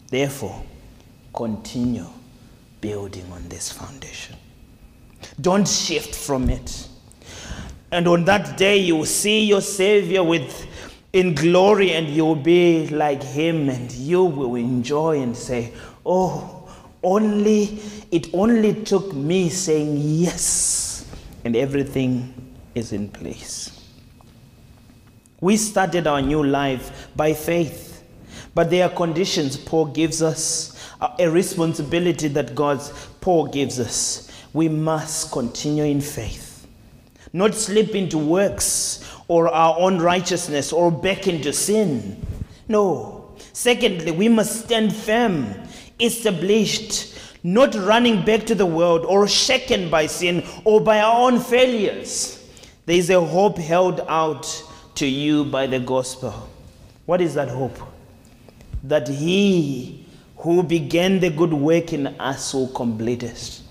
[0.08, 0.64] Therefore,
[1.34, 2.06] continue
[2.80, 4.36] building on this foundation.
[5.38, 6.88] Don't shift from it.
[7.92, 10.66] And on that day, you will see your Savior with
[11.12, 15.74] in glory, and you will be like Him, and you will enjoy and say,
[16.06, 16.66] "Oh,
[17.02, 21.04] only it only took me saying yes,
[21.44, 22.32] and everything
[22.74, 23.79] is in place."
[25.40, 28.04] We started our new life by faith,
[28.54, 30.76] but there are conditions Paul gives us,
[31.18, 34.30] a responsibility that God's Paul gives us.
[34.52, 36.66] We must continue in faith,
[37.32, 42.26] not slip into works or our own righteousness or back into sin.
[42.68, 43.32] No.
[43.52, 45.54] Secondly, we must stand firm,
[45.98, 51.40] established, not running back to the world or shaken by sin or by our own
[51.40, 52.44] failures.
[52.84, 54.64] There is a hope held out
[55.00, 56.46] to you by the gospel.
[57.06, 57.78] What is that hope?
[58.82, 60.04] That he
[60.36, 63.62] who began the good work in us will complete it.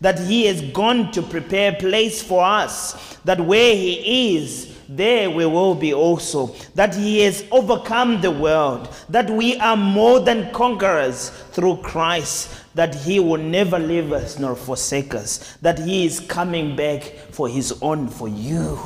[0.00, 5.28] That he has gone to prepare a place for us, that where he is, there
[5.28, 6.54] we will be also.
[6.74, 12.94] That he has overcome the world, that we are more than conquerors through Christ, that
[12.94, 17.78] he will never leave us nor forsake us, that he is coming back for his
[17.82, 18.78] own, for you.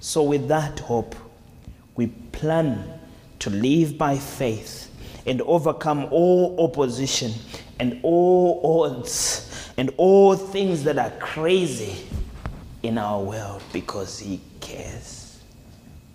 [0.00, 1.14] So, with that hope,
[1.94, 2.98] we plan
[3.40, 4.90] to live by faith
[5.26, 7.32] and overcome all opposition
[7.78, 12.06] and all odds and all things that are crazy
[12.82, 15.38] in our world because He cares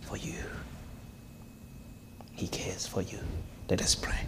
[0.02, 0.34] for you.
[2.34, 3.20] He cares for you.
[3.70, 4.20] Let us pray.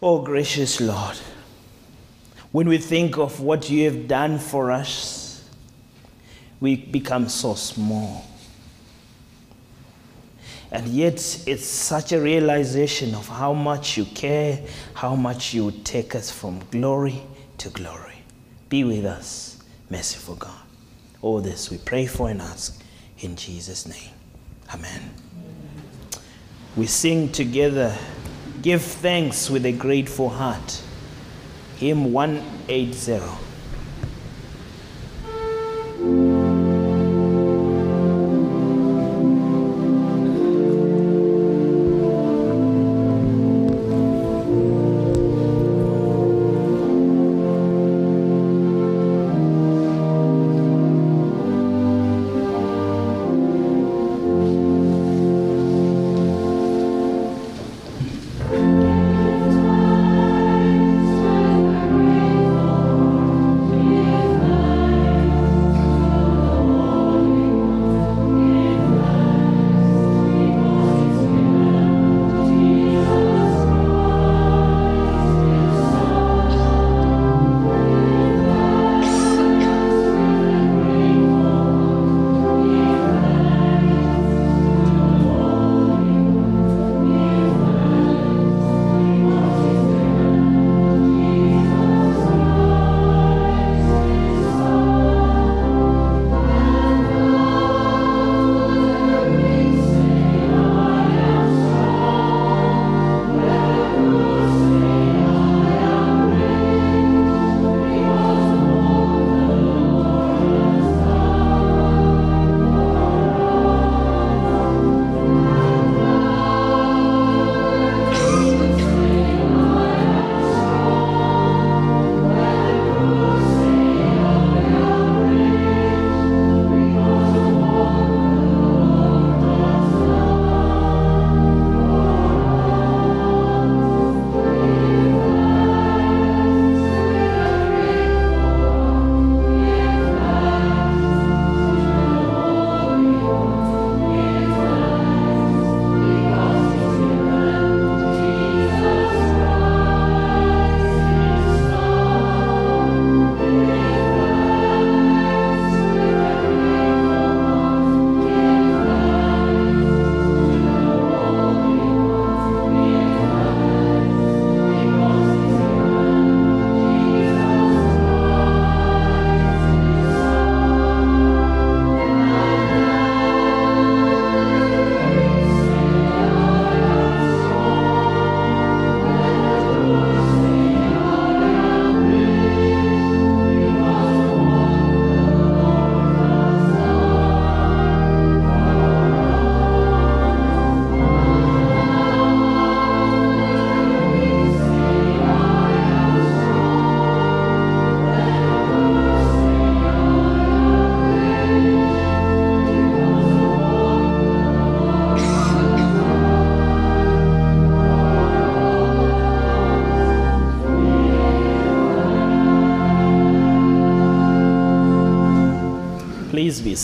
[0.00, 1.18] Oh, gracious Lord,
[2.52, 5.27] when we think of what you have done for us,
[6.60, 8.24] we become so small.
[10.70, 11.14] And yet,
[11.46, 14.60] it's such a realization of how much you care,
[14.94, 17.22] how much you take us from glory
[17.58, 18.22] to glory.
[18.68, 20.60] Be with us, merciful God.
[21.22, 22.82] All this we pray for and ask
[23.20, 24.12] in Jesus' name.
[24.74, 25.10] Amen.
[26.76, 27.96] We sing together,
[28.60, 30.82] give thanks with a grateful heart.
[31.76, 33.47] Hymn 180.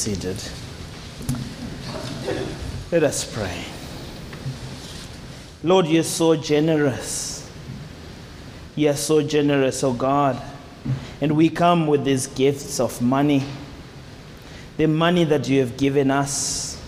[0.05, 0.37] Seated.
[2.93, 3.65] Let us pray.
[5.63, 7.51] Lord, you're so generous.
[8.77, 10.43] You're so generous, oh God.
[11.23, 13.45] And we come with these gifts of money,
[14.77, 16.79] the money that you have given us.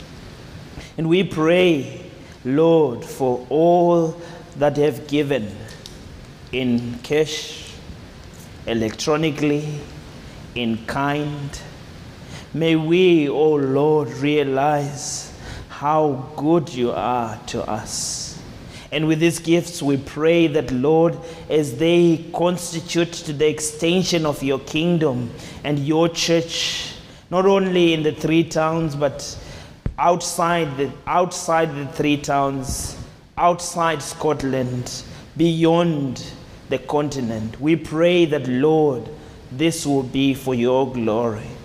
[0.98, 2.10] And we pray,
[2.44, 4.20] Lord, for all
[4.56, 5.56] that have given
[6.52, 7.72] in cash,
[8.66, 9.80] electronically,
[10.54, 11.58] in kind.
[12.56, 15.30] May we, oh Lord, realize
[15.68, 18.40] how good you are to us.
[18.90, 21.18] And with these gifts, we pray that, Lord,
[21.50, 25.30] as they constitute to the extension of your kingdom
[25.64, 26.94] and your church,
[27.30, 29.38] not only in the three towns, but
[29.98, 32.96] outside the, outside the three towns,
[33.36, 35.02] outside Scotland,
[35.36, 36.24] beyond
[36.70, 39.10] the continent, we pray that, Lord,
[39.52, 41.55] this will be for your glory.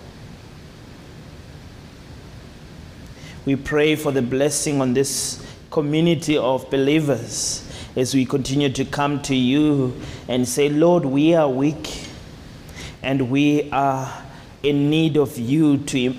[3.44, 9.20] We pray for the blessing on this community of believers as we continue to come
[9.22, 12.06] to you and say, Lord, we are weak
[13.02, 14.22] and we are
[14.62, 16.14] in need of you to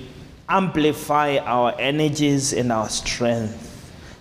[0.49, 3.69] amplify our energies and our strength.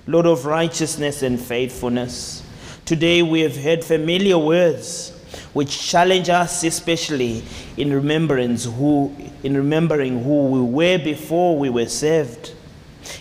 [0.06, 2.44] Lord of righteousness and faithfulness,
[2.84, 5.10] today we have heard familiar words
[5.54, 7.42] which challenge us especially
[7.76, 12.54] in remembrance who in remembering who we were before we were saved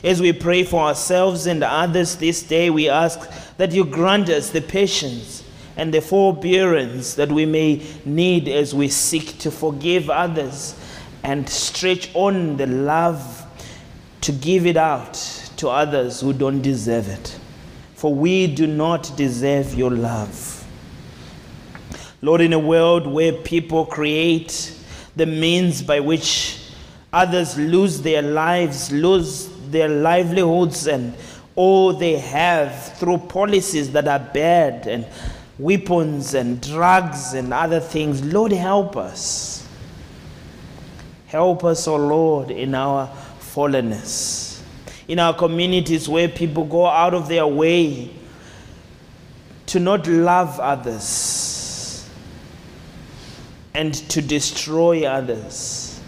[0.04, 4.50] as we pray for ourselves and others this day, we ask that you grant us
[4.50, 5.44] the patience
[5.78, 10.76] and the forbearance that we may need as we seek to forgive others
[11.24, 13.46] and stretch on the love
[14.22, 15.14] to give it out
[15.58, 17.38] to others who don't deserve it.
[17.96, 20.58] For we do not deserve your love.
[22.24, 24.76] Lord, in a world where people create
[25.16, 26.60] the means by which
[27.12, 31.16] others lose their lives, lose their livelihoods and
[31.56, 35.06] all they have through policies that are bad and
[35.60, 38.24] weapons and drugs and other things.
[38.24, 39.68] Lord, help us.
[41.28, 43.08] Help us, O oh Lord, in our
[43.40, 44.62] fallenness.
[45.08, 48.12] In our communities where people go out of their way
[49.68, 52.10] to not love others
[53.74, 56.02] and to destroy others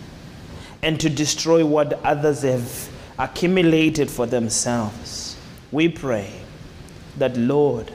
[0.81, 5.37] and to destroy what others have accumulated for themselves.
[5.71, 6.31] We pray
[7.17, 7.91] that, Lord,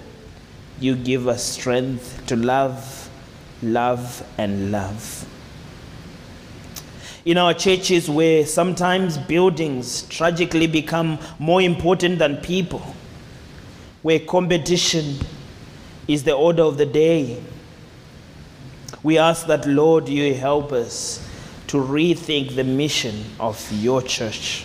[0.81, 3.11] you give us strength to love,
[3.63, 5.27] love, and love.
[7.25, 12.83] In our churches, where sometimes buildings tragically become more important than people,
[14.03, 15.17] where competition
[16.07, 17.43] is the order of the day,
[19.03, 21.25] we ask that, Lord, you help us
[21.67, 24.65] to rethink the mission of your church.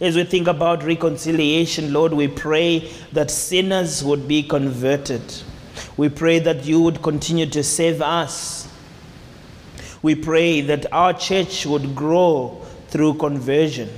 [0.00, 5.22] As we think about reconciliation, Lord, we pray that sinners would be converted.
[5.96, 8.68] We pray that you would continue to save us.
[10.00, 13.88] We pray that our church would grow through conversion.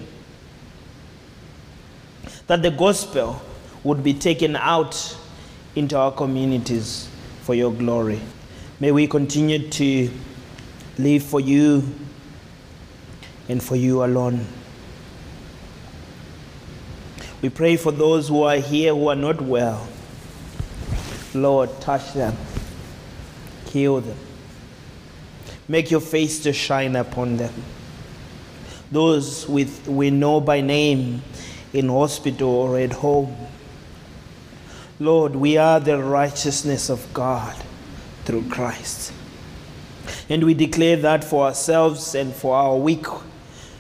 [2.47, 3.43] That the gospel
[3.85, 5.17] would be taken out
[5.77, 7.09] into our communities
[7.43, 8.21] for your glory.
[8.81, 10.11] May we continue to
[10.99, 11.85] live for you
[13.51, 14.47] and for you alone.
[17.43, 19.89] We pray for those who are here who are not well.
[21.33, 22.37] Lord, touch them,
[23.67, 24.19] heal them,
[25.67, 27.55] make your face to shine upon them.
[28.91, 31.23] Those with, we know by name
[31.73, 33.37] in hospital or at home.
[34.99, 37.57] Lord, we are the righteousness of God
[38.25, 39.13] through Christ.
[40.29, 43.07] And we declare that for ourselves and for our weak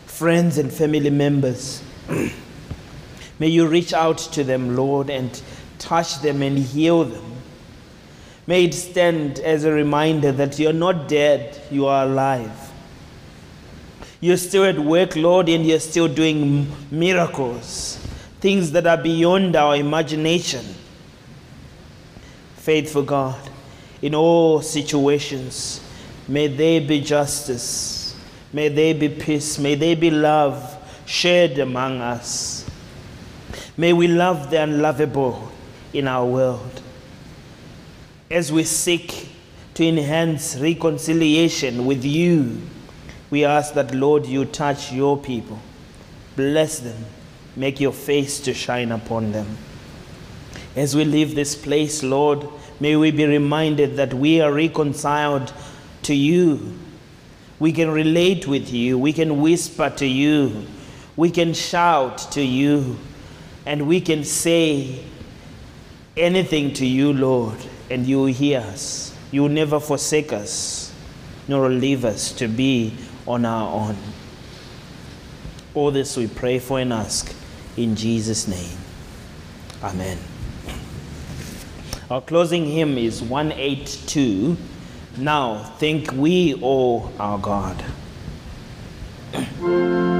[0.06, 1.82] friends and family members.
[3.40, 5.42] May you reach out to them, Lord, and
[5.78, 7.24] touch them and heal them.
[8.46, 12.70] May it stand as a reminder that you're not dead, you are alive.
[14.20, 17.96] You're still at work, Lord, and you're still doing miracles,
[18.40, 20.64] things that are beyond our imagination.
[22.56, 23.40] Faithful God,
[24.02, 25.80] in all situations,
[26.28, 28.14] may there be justice,
[28.52, 30.76] may there be peace, may there be love
[31.06, 32.59] shared among us.
[33.80, 35.50] May we love the unlovable
[35.94, 36.82] in our world.
[38.30, 39.30] As we seek
[39.72, 42.60] to enhance reconciliation with you,
[43.30, 45.58] we ask that, Lord, you touch your people.
[46.36, 47.06] Bless them.
[47.56, 49.56] Make your face to shine upon them.
[50.76, 52.46] As we leave this place, Lord,
[52.80, 55.54] may we be reminded that we are reconciled
[56.02, 56.78] to you.
[57.58, 58.98] We can relate with you.
[58.98, 60.66] We can whisper to you.
[61.16, 62.98] We can shout to you.
[63.70, 64.98] And we can say
[66.16, 67.56] anything to you, Lord,
[67.88, 69.16] and you will hear us.
[69.30, 70.92] You will never forsake us,
[71.46, 72.92] nor leave us to be
[73.28, 73.96] on our own.
[75.72, 77.32] All this we pray for and ask
[77.76, 78.76] in Jesus' name.
[79.84, 80.18] Amen.
[82.10, 84.56] Our closing hymn is 182.
[85.18, 87.84] Now think we, O our God.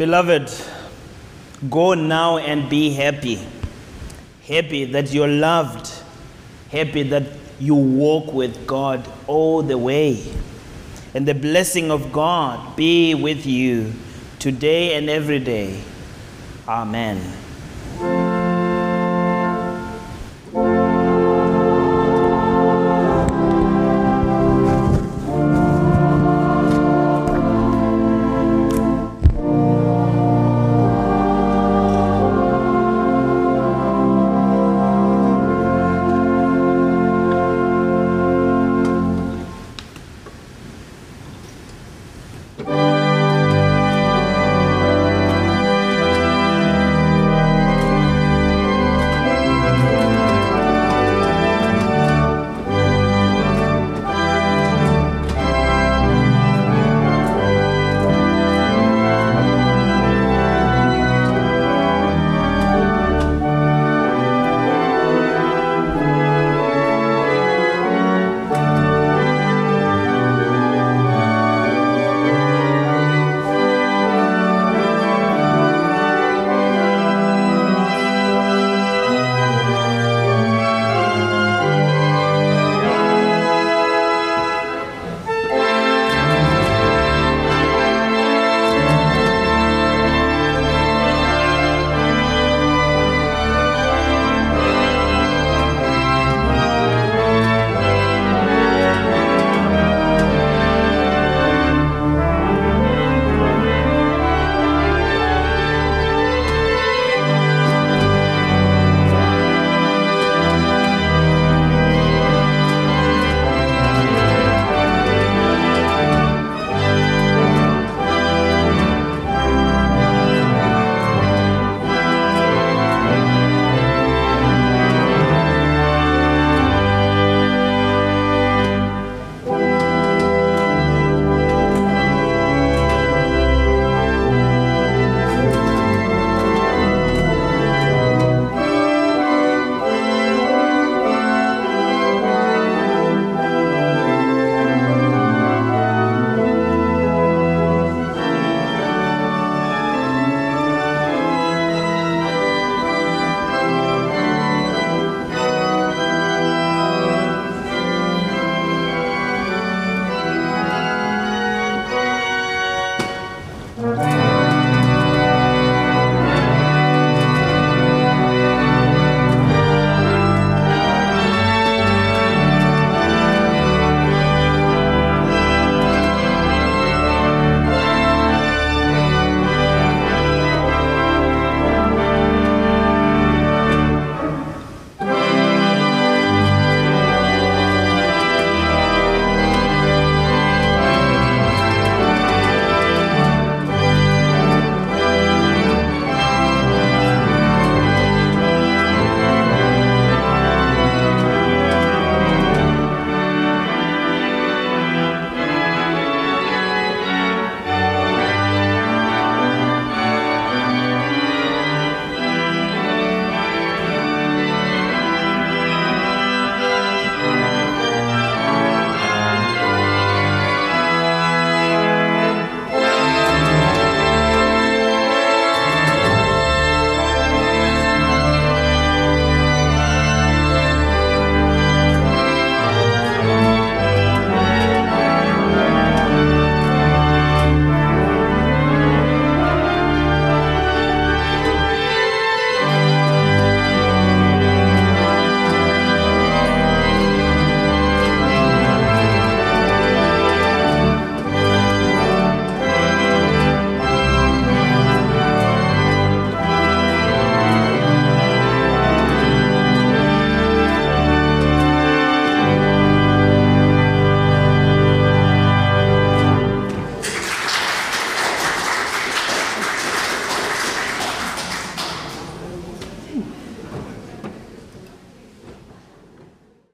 [0.00, 0.50] Beloved,
[1.68, 3.38] go now and be happy.
[4.48, 5.92] Happy that you're loved.
[6.70, 7.24] Happy that
[7.58, 10.24] you walk with God all the way.
[11.12, 13.92] And the blessing of God be with you
[14.38, 15.78] today and every day.
[16.66, 17.20] Amen.